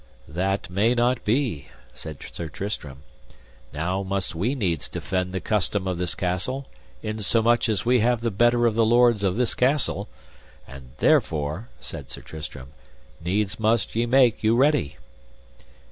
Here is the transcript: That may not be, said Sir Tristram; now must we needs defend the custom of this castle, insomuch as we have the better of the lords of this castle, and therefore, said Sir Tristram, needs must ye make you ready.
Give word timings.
That 0.27 0.67
may 0.67 0.95
not 0.95 1.23
be, 1.23 1.67
said 1.93 2.17
Sir 2.23 2.49
Tristram; 2.49 3.03
now 3.71 4.01
must 4.01 4.33
we 4.33 4.55
needs 4.55 4.89
defend 4.89 5.31
the 5.31 5.39
custom 5.39 5.87
of 5.87 5.99
this 5.99 6.15
castle, 6.15 6.65
insomuch 7.03 7.69
as 7.69 7.85
we 7.85 7.99
have 7.99 8.21
the 8.21 8.31
better 8.31 8.65
of 8.65 8.73
the 8.73 8.83
lords 8.83 9.21
of 9.23 9.35
this 9.35 9.53
castle, 9.53 10.09
and 10.67 10.89
therefore, 10.97 11.69
said 11.79 12.09
Sir 12.09 12.21
Tristram, 12.21 12.69
needs 13.23 13.59
must 13.59 13.95
ye 13.95 14.07
make 14.07 14.41
you 14.43 14.55
ready. 14.55 14.97